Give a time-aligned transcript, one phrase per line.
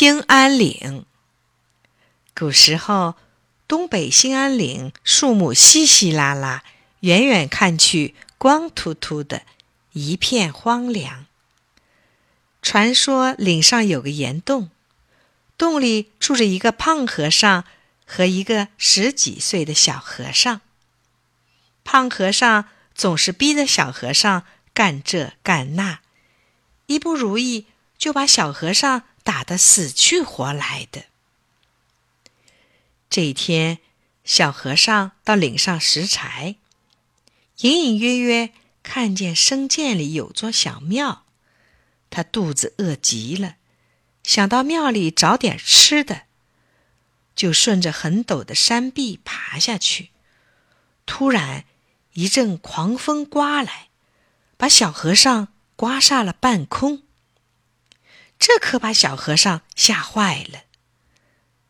[0.00, 1.04] 兴安岭。
[2.32, 3.16] 古时候，
[3.66, 6.62] 东北兴安岭树木稀稀拉拉，
[7.00, 9.42] 远远看去光秃秃的，
[9.94, 11.26] 一片荒凉。
[12.62, 14.70] 传说岭上有个岩洞，
[15.56, 17.64] 洞里住着一个胖和尚
[18.06, 20.60] 和一个十几岁的小和尚。
[21.82, 25.98] 胖和尚总是逼着小和尚干这干那，
[26.86, 27.66] 一不如意
[27.98, 29.02] 就把小和尚。
[29.28, 31.04] 打得死去活来的。
[33.10, 33.80] 这一天，
[34.24, 36.56] 小和尚到岭上拾柴，
[37.58, 41.26] 隐隐约约看见深涧里有座小庙，
[42.08, 43.56] 他肚子饿极了，
[44.22, 46.22] 想到庙里找点吃的，
[47.36, 50.08] 就顺着很陡的山壁爬下去。
[51.04, 51.66] 突然，
[52.14, 53.88] 一阵狂风刮来，
[54.56, 57.02] 把小和尚刮下了半空。
[58.38, 60.60] 这可把小和尚吓坏了。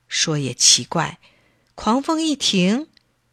[0.07, 1.19] 说也奇怪，
[1.75, 2.89] 狂风一停，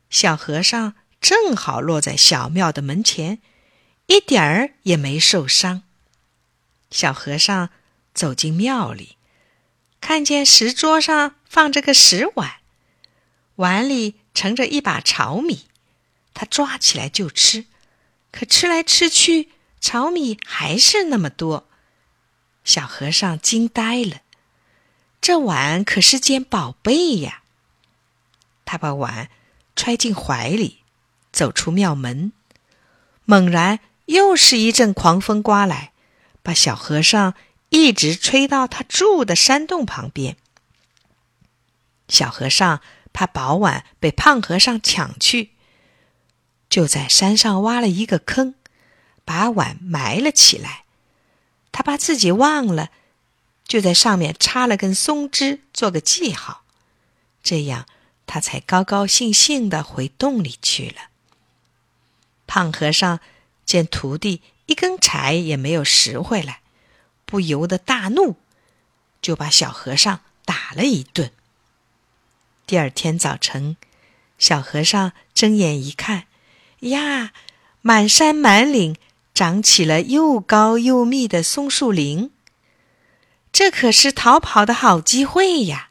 [0.10, 3.40] 小和尚正好落在小庙的门前，
[4.08, 5.84] 一点儿也没受伤。
[6.92, 7.70] 小和尚
[8.14, 9.18] 走进庙里，
[10.00, 12.56] 看见石桌上放着个石碗，
[13.56, 15.66] 碗里盛着一把炒米，
[16.34, 17.66] 他抓起来就吃，
[18.32, 19.50] 可吃来吃去，
[19.82, 21.70] 炒米还是那么多。
[22.76, 24.18] 小和尚惊呆了，
[25.22, 27.44] 这碗可是件宝贝呀！
[28.66, 29.30] 他把碗
[29.78, 30.80] 揣进怀里，
[31.32, 32.34] 走出庙门。
[33.24, 35.94] 猛然又是一阵狂风刮来，
[36.44, 37.34] 把小和尚
[37.70, 40.36] 一直吹到他住的山洞旁边。
[42.10, 42.82] 小和尚
[43.14, 45.52] 怕宝碗被胖和尚抢去，
[46.70, 48.56] 就在山上挖了一个坑，
[49.24, 50.84] 把碗埋了起来。
[51.78, 52.90] 他把自己忘了，
[53.68, 56.64] 就在上面插了根松枝做个记号，
[57.44, 57.86] 这样
[58.26, 61.10] 他才高高兴兴的回洞里去了。
[62.48, 63.20] 胖和尚
[63.66, 66.62] 见徒弟一根柴也没有拾回来，
[67.26, 68.38] 不由得大怒，
[69.22, 71.34] 就把小和尚打了一顿。
[72.66, 73.76] 第二天早晨，
[74.40, 76.28] 小和尚睁眼一看，
[76.80, 77.34] 呀，
[77.82, 78.96] 满山满岭。
[79.36, 82.32] 长起了又高又密的松树林，
[83.52, 85.90] 这可是逃跑的好机会呀！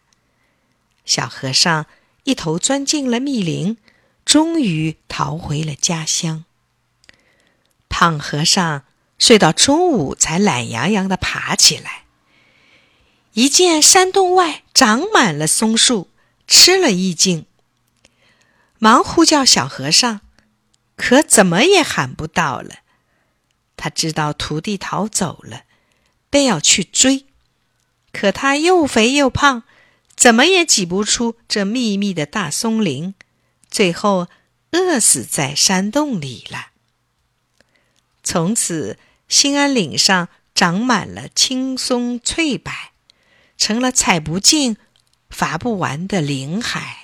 [1.05, 1.85] 小和尚
[2.23, 3.77] 一头钻进了密林，
[4.25, 6.47] 终于逃回了家乡。
[7.91, 8.85] 胖和尚
[9.19, 12.05] 睡到中午才懒洋洋的爬起来，
[13.35, 16.09] 一见山洞外长满了松树，
[16.47, 17.45] 吃了一惊，
[18.79, 20.23] 忙呼叫小和尚，
[20.97, 22.77] 可怎么也喊不到了。
[23.85, 25.65] 他知道徒弟逃走了，
[26.31, 27.27] 便要去追，
[28.13, 29.65] 可他又肥又胖，
[30.17, 33.15] 怎么也挤不出这密密的大松林，
[33.71, 34.29] 最后
[34.71, 36.69] 饿死在山洞里了。
[38.23, 42.73] 从此，兴安岭上长满了青松翠柏，
[43.59, 44.79] 成了采不尽、
[45.29, 47.04] 伐不完的林海。